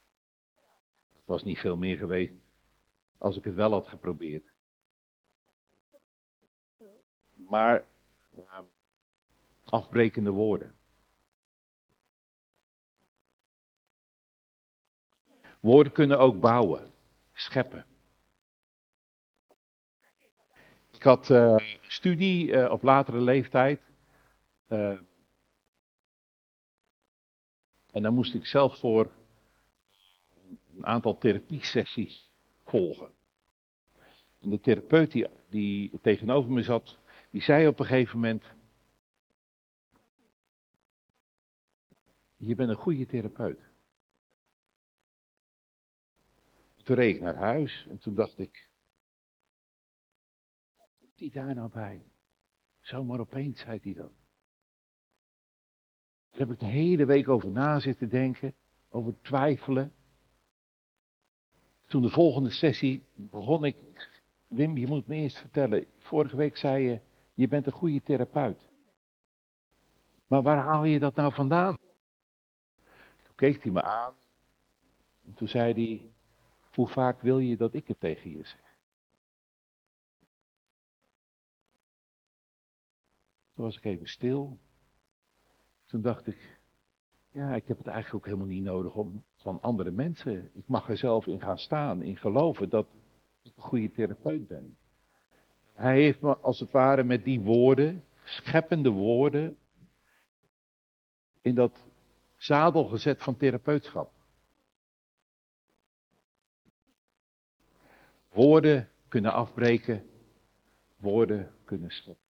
het 1.14 1.26
was 1.26 1.44
niet 1.44 1.60
veel 1.60 1.78
meer 1.78 1.98
geweest 1.98 2.34
als 3.18 3.38
ik 3.38 3.44
het 3.44 3.56
wel 3.56 3.72
had 3.72 3.88
geprobeerd. 3.88 4.52
Maar 7.34 7.86
afbrekende 9.64 10.30
woorden. 10.30 10.76
Woorden 15.60 15.92
kunnen 15.92 16.20
ook 16.20 16.40
bouwen, 16.40 16.94
scheppen. 17.34 17.86
Ik 20.98 21.04
had 21.04 21.30
uh, 21.30 21.56
studie 21.82 22.48
uh, 22.48 22.72
op 22.72 22.84
latere 22.84 23.22
leeftijd. 23.22 23.82
Uh, 24.68 25.00
en 27.92 28.02
dan 28.02 28.14
moest 28.14 28.34
ik 28.34 28.46
zelf 28.46 28.80
voor 28.80 29.12
een 30.76 30.86
aantal 30.86 31.18
therapiesessies 31.18 32.30
volgen. 32.66 33.12
En 34.40 34.50
de 34.50 34.60
therapeut 34.60 35.12
die, 35.12 35.28
die 35.50 36.00
tegenover 36.02 36.52
me 36.52 36.64
zat, 36.64 36.98
die 37.30 37.42
zei 37.42 37.68
op 37.68 37.80
een 37.80 37.86
gegeven 37.86 38.20
moment: 38.20 38.44
Je 42.38 42.56
bent 42.56 42.70
een 42.70 42.76
goede 42.76 43.06
therapeut. 43.06 43.60
Toen 46.84 46.96
reed 46.96 47.16
ik 47.16 47.22
naar 47.22 47.36
huis 47.36 47.86
en 47.90 47.98
toen 47.98 48.16
dacht 48.16 48.40
ik: 48.40 48.67
die 51.18 51.32
daar 51.32 51.56
nou 51.56 51.70
bij? 51.70 52.02
Zomaar 52.80 53.20
opeens 53.20 53.60
zei 53.60 53.80
hij 53.84 53.94
dat. 53.94 54.12
Daar 56.30 56.40
heb 56.40 56.52
ik 56.52 56.60
de 56.60 56.66
hele 56.66 57.06
week 57.06 57.30
over 57.30 57.52
na 57.52 57.80
zitten 57.80 58.10
denken, 58.10 58.54
over 58.90 59.22
twijfelen. 59.22 59.94
Toen 61.86 62.02
de 62.02 62.10
volgende 62.10 62.50
sessie 62.50 63.04
begon 63.14 63.66
ik, 63.66 63.76
Wim, 64.48 64.78
je 64.78 64.88
moet 64.88 65.08
me 65.08 65.16
eerst 65.16 65.38
vertellen. 65.38 65.86
Vorige 65.98 66.36
week 66.36 66.58
zei 66.58 66.84
je, 66.84 67.02
je 67.34 67.48
bent 67.48 67.66
een 67.66 67.72
goede 67.72 68.02
therapeut. 68.02 68.70
Maar 70.28 70.42
waar 70.42 70.64
haal 70.64 70.84
je 70.84 71.00
dat 71.00 71.16
nou 71.16 71.34
vandaan? 71.34 71.78
Toen 73.24 73.36
keek 73.36 73.64
hij 73.64 73.72
me 73.72 73.82
aan. 73.82 74.14
En 75.26 75.34
toen 75.34 75.48
zei 75.48 75.74
hij, 75.74 76.12
hoe 76.74 76.88
vaak 76.88 77.22
wil 77.22 77.40
je 77.40 77.58
dat 77.58 77.74
ik 77.74 77.88
het 77.88 78.00
tegen 78.00 78.30
je 78.30 78.44
zeg? 78.44 78.67
Toen 83.58 83.66
was 83.66 83.78
ik 83.78 83.86
even 83.86 84.08
stil. 84.08 84.60
Toen 85.86 86.02
dacht 86.02 86.28
ik, 86.28 86.60
ja, 87.32 87.56
ik 87.56 87.68
heb 87.68 87.78
het 87.78 87.88
eigenlijk 87.88 88.16
ook 88.16 88.26
helemaal 88.26 88.56
niet 88.56 88.64
nodig 88.64 88.94
om 88.96 89.24
van 89.36 89.62
andere 89.62 89.92
mensen. 89.92 90.52
Ik 90.54 90.68
mag 90.68 90.90
er 90.90 90.98
zelf 90.98 91.28
in 91.28 91.42
gaan 91.42 91.58
staan, 91.58 92.02
in 92.02 92.18
geloven 92.18 92.70
dat 92.70 92.88
ik 93.44 93.52
een 93.56 93.64
goede 93.64 93.92
therapeut 93.92 94.48
ben. 94.48 94.78
Hij 95.74 96.02
heeft 96.02 96.22
me 96.22 96.38
als 96.38 96.60
het 96.60 96.72
ware 96.72 97.04
met 97.04 97.24
die 97.24 97.42
woorden, 97.42 98.04
scheppende 98.24 98.90
woorden, 98.90 99.58
in 101.42 101.56
dat 101.56 101.86
zadel 102.36 102.86
gezet 102.86 103.24
van 103.24 103.38
therapeutschap. 103.38 104.12
Woorden 108.30 108.90
kunnen 109.08 109.34
afbreken, 109.34 110.10
woorden 110.98 111.52
kunnen 111.66 111.92
scheppen. 111.92 112.27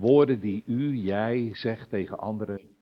Woorden 0.00 0.40
die 0.40 0.62
u, 0.66 0.94
jij 0.96 1.54
zegt 1.54 1.88
tegen 1.88 2.18
anderen, 2.18 2.76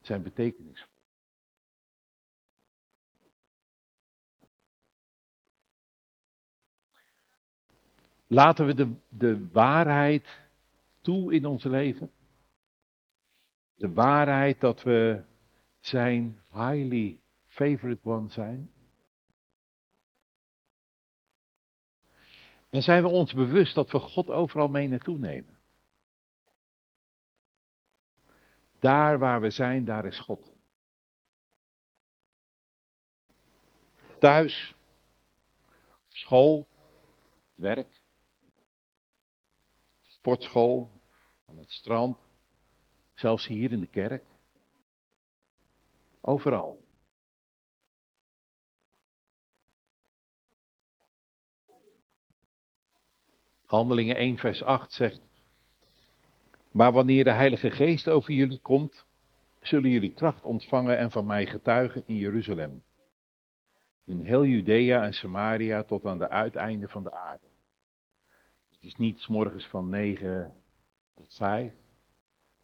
zijn 0.00 0.22
betekenisvol. 0.22 0.96
Laten 8.26 8.66
we 8.66 8.74
de, 8.74 8.94
de 9.08 9.48
waarheid 9.48 10.40
toe 11.00 11.34
in 11.34 11.46
ons 11.46 11.64
leven. 11.64 12.10
De 13.74 13.92
waarheid 13.92 14.60
dat 14.60 14.82
we 14.82 15.24
zijn 15.80 16.42
highly 16.50 17.20
favorite 17.46 18.08
one 18.08 18.28
zijn. 18.28 18.70
En 22.70 22.82
zijn 22.82 23.02
we 23.02 23.08
ons 23.08 23.32
bewust 23.32 23.74
dat 23.74 23.90
we 23.90 23.98
God 23.98 24.28
overal 24.30 24.68
mee 24.68 24.88
naartoe 24.88 25.18
nemen. 25.18 25.58
Daar 28.78 29.18
waar 29.18 29.40
we 29.40 29.50
zijn, 29.50 29.84
daar 29.84 30.04
is 30.04 30.18
God. 30.18 30.56
Thuis, 34.18 34.74
school, 36.08 36.68
werk, 37.54 38.02
sportschool, 40.02 40.90
aan 41.46 41.58
het 41.58 41.70
strand, 41.70 42.18
zelfs 43.14 43.46
hier 43.46 43.72
in 43.72 43.80
de 43.80 43.86
kerk. 43.86 44.24
Overal. 46.20 46.87
Handelingen 53.68 54.16
1, 54.16 54.38
vers 54.38 54.62
8 54.62 54.92
zegt. 54.92 55.20
Maar 56.70 56.92
wanneer 56.92 57.24
de 57.24 57.32
Heilige 57.32 57.70
Geest 57.70 58.08
over 58.08 58.32
jullie 58.32 58.60
komt, 58.60 59.06
zullen 59.60 59.90
jullie 59.90 60.12
kracht 60.12 60.42
ontvangen 60.42 60.98
en 60.98 61.10
van 61.10 61.26
mij 61.26 61.46
getuigen 61.46 62.02
in 62.06 62.16
Jeruzalem. 62.16 62.82
In 64.04 64.24
heel 64.24 64.44
Judea 64.44 65.04
en 65.04 65.14
Samaria 65.14 65.82
tot 65.82 66.04
aan 66.04 66.18
de 66.18 66.28
uiteinden 66.28 66.88
van 66.88 67.02
de 67.02 67.12
aarde. 67.12 67.46
Het 68.70 68.82
is 68.82 68.94
niet 68.94 69.28
morgens 69.28 69.66
van 69.66 69.88
9 69.88 70.54
tot 71.14 71.34
5. 71.34 71.72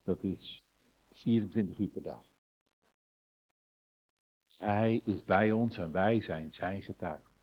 Dat 0.02 0.22
is 0.22 0.62
24 1.12 1.78
uur 1.78 1.88
per 1.88 2.02
dag. 2.02 2.24
Hij 4.58 5.00
is 5.04 5.24
bij 5.24 5.52
ons 5.52 5.76
en 5.76 5.92
wij 5.92 6.20
zijn 6.20 6.52
zijn 6.52 6.82
getuigen. 6.82 7.33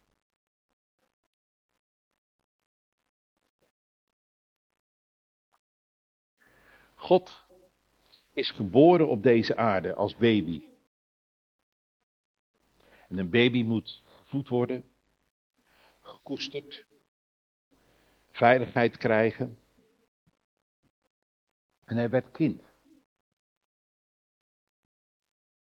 God 7.02 7.46
is 8.34 8.52
geboren 8.52 9.08
op 9.08 9.24
deze 9.24 9.56
aarde 9.56 9.94
als 9.94 10.16
baby. 10.16 10.64
En 13.08 13.18
een 13.18 13.30
baby 13.30 13.64
moet 13.64 14.04
gevoed 14.06 14.48
worden, 14.48 14.84
gekoesterd, 16.02 16.86
veiligheid 18.32 18.98
krijgen. 18.98 19.60
En 21.84 21.98
hij 21.98 22.10
werd 22.10 22.32
kind. 22.32 22.64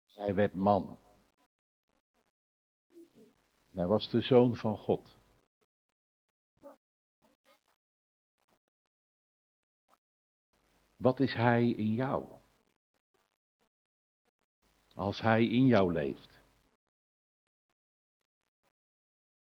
Hij 0.06 0.36
werd 0.36 0.54
man. 0.54 1.00
Hij 3.73 3.88
was 3.88 4.10
de 4.10 4.21
zoon 4.21 4.56
van 4.56 4.78
God. 4.78 5.16
Wat 10.97 11.19
is 11.19 11.33
hij 11.33 11.69
in 11.69 11.93
jou? 11.93 12.36
Als 14.93 15.21
hij 15.21 15.47
in 15.47 15.65
jou 15.65 15.93
leeft. 15.93 16.41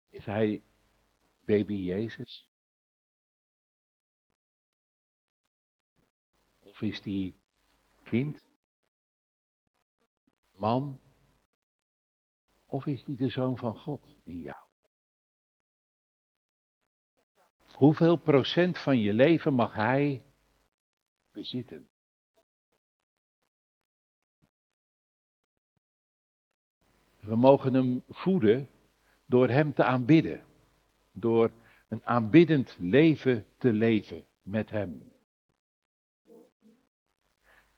Is 0.08 0.24
hij 0.24 0.62
baby 1.44 1.74
Jezus? 1.74 2.48
Of 6.60 6.80
is 6.80 7.02
die 7.02 7.34
kind? 8.02 8.44
Man? 10.56 11.00
Of 12.66 12.86
is 12.86 13.04
die 13.04 13.16
de 13.16 13.28
zoon 13.28 13.58
van 13.58 13.78
God 13.78 14.16
in 14.22 14.38
jou? 14.38 14.64
Hoeveel 17.72 18.16
procent 18.16 18.78
van 18.78 18.98
je 18.98 19.12
leven 19.12 19.54
mag 19.54 19.74
hij 19.74 20.22
bezitten? 21.32 21.88
We 27.20 27.36
mogen 27.36 27.74
hem 27.74 28.02
voeden 28.08 28.68
door 29.26 29.48
hem 29.48 29.74
te 29.74 29.84
aanbidden. 29.84 30.44
Door 31.12 31.50
een 31.88 32.04
aanbiddend 32.04 32.76
leven 32.78 33.46
te 33.58 33.72
leven 33.72 34.24
met 34.42 34.70
hem. 34.70 35.12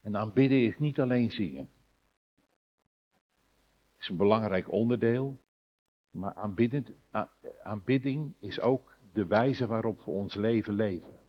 En 0.01 0.17
aanbidden 0.17 0.64
is 0.64 0.79
niet 0.79 1.01
alleen 1.01 1.31
zingen. 1.31 1.71
Het 3.93 4.03
is 4.03 4.09
een 4.09 4.17
belangrijk 4.17 4.73
onderdeel. 4.73 5.43
Maar 6.11 6.35
aanbidding 7.62 8.35
is 8.38 8.61
ook 8.61 8.97
de 9.12 9.27
wijze 9.27 9.67
waarop 9.67 10.05
we 10.05 10.11
ons 10.11 10.35
leven 10.35 10.75
leven. 10.75 11.24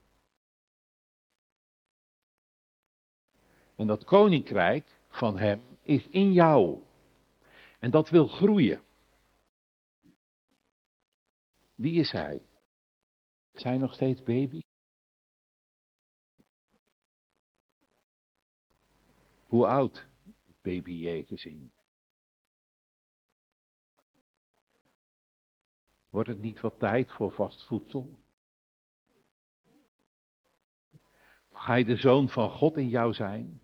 En 3.75 3.87
dat 3.87 4.03
koninkrijk 4.03 4.99
van 5.09 5.37
hem 5.37 5.61
is 5.81 6.07
in 6.07 6.33
jou. 6.33 6.83
En 7.79 7.91
dat 7.91 8.09
wil 8.09 8.27
groeien. 8.27 8.83
Wie 11.75 11.99
is 11.99 12.11
hij? 12.11 12.41
Hij 13.51 13.77
nog 13.77 13.93
steeds 13.93 14.23
baby? 14.23 14.59
Hoe 19.43 19.67
oud 19.67 20.07
baby 20.61 20.91
Jezus 20.91 21.45
in? 21.45 21.71
Wordt 26.09 26.29
het 26.29 26.39
niet 26.39 26.59
wat 26.59 26.79
tijd 26.79 27.11
voor 27.11 27.31
vast 27.31 27.65
voedsel? 27.65 28.19
Mag 31.51 31.65
hij 31.65 31.83
de 31.83 31.95
zoon 31.95 32.29
van 32.29 32.49
God 32.49 32.77
in 32.77 32.89
jou 32.89 33.13
zijn? 33.13 33.61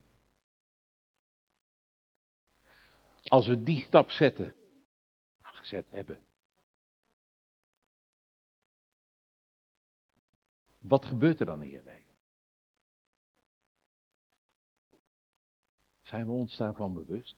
Als 3.32 3.48
we 3.48 3.64
die 3.64 3.84
stap 3.84 4.10
zetten, 4.10 4.56
gezet 5.42 5.90
hebben. 5.90 6.26
Wat 10.78 11.06
gebeurt 11.06 11.40
er 11.40 11.46
dan 11.46 11.60
leven? 11.60 12.06
Zijn 16.02 16.26
we 16.26 16.32
ons 16.32 16.58
daarvan 16.58 16.94
bewust? 16.94 17.38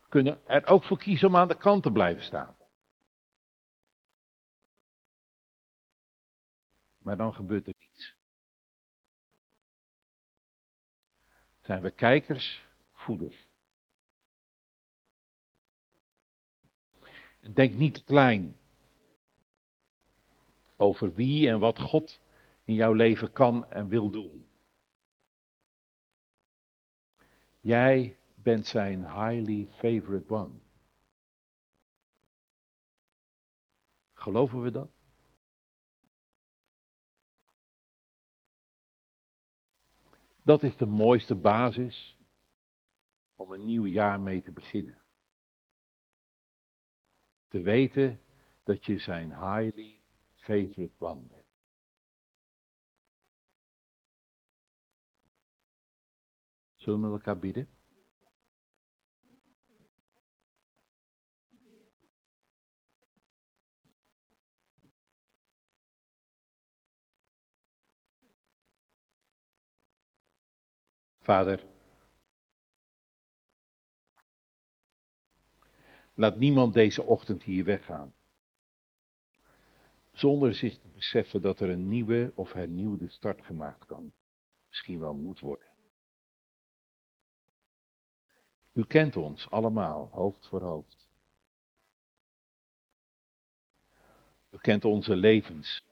We 0.00 0.08
kunnen 0.08 0.46
er 0.46 0.66
ook 0.66 0.84
voor 0.84 0.98
kiezen 0.98 1.28
om 1.28 1.36
aan 1.36 1.48
de 1.48 1.56
kant 1.56 1.82
te 1.82 1.90
blijven 1.90 2.22
staan. 2.22 2.56
Maar 6.98 7.16
dan 7.16 7.34
gebeurt 7.34 7.66
er 7.66 7.74
niets. 7.78 8.14
Zijn 11.60 11.82
we 11.82 11.90
kijkers 11.90 12.65
Denk 17.52 17.74
niet 17.74 18.04
klein 18.04 18.56
over 20.76 21.14
wie 21.14 21.48
en 21.48 21.58
wat 21.58 21.78
God 21.78 22.20
in 22.64 22.74
jouw 22.74 22.92
leven 22.92 23.32
kan 23.32 23.70
en 23.70 23.88
wil 23.88 24.10
doen. 24.10 24.48
Jij 27.60 28.18
bent 28.34 28.66
zijn 28.66 29.00
highly 29.00 29.68
favorite 29.70 30.34
one. 30.34 30.54
Geloven 34.12 34.62
we 34.62 34.70
dat? 34.70 34.90
Dat 40.42 40.62
is 40.62 40.76
de 40.76 40.86
mooiste 40.86 41.34
basis 41.34 42.15
om 43.36 43.52
een 43.52 43.64
nieuw 43.64 43.86
jaar 43.86 44.20
mee 44.20 44.42
te 44.42 44.52
beginnen. 44.52 45.02
Te 47.48 47.60
weten 47.60 48.20
dat 48.62 48.84
je 48.84 48.98
zijn 48.98 49.28
highly 49.28 50.00
favorite 50.34 50.94
one 50.98 51.20
bent. 51.20 51.44
Zullen 56.74 57.00
we 57.00 57.06
elkaar 57.06 57.38
bidden? 57.38 57.68
Vader, 71.18 71.75
Laat 76.18 76.36
niemand 76.36 76.74
deze 76.74 77.02
ochtend 77.02 77.42
hier 77.42 77.64
weggaan. 77.64 78.14
Zonder 80.12 80.54
zich 80.54 80.78
te 80.78 80.88
beseffen 80.88 81.42
dat 81.42 81.60
er 81.60 81.70
een 81.70 81.88
nieuwe 81.88 82.32
of 82.34 82.52
hernieuwde 82.52 83.08
start 83.08 83.44
gemaakt 83.44 83.84
kan. 83.84 84.12
Misschien 84.68 84.98
wel 84.98 85.14
moet 85.14 85.40
worden. 85.40 85.68
U 88.72 88.84
kent 88.84 89.16
ons 89.16 89.50
allemaal, 89.50 90.08
hoofd 90.12 90.46
voor 90.46 90.62
hoofd. 90.62 91.08
U 94.50 94.58
kent 94.58 94.84
onze 94.84 95.16
levens. 95.16 95.84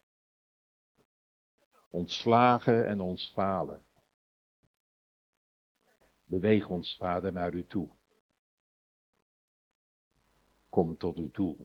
Ons 1.90 2.18
slagen 2.18 2.86
en 2.86 3.00
ons 3.00 3.30
falen. 3.34 3.82
Beweeg 6.24 6.68
ons, 6.68 6.96
Vader, 6.96 7.32
naar 7.32 7.54
u 7.54 7.66
toe 7.66 7.90
kom 10.74 10.96
tot 10.96 11.18
u 11.18 11.30
toe. 11.30 11.56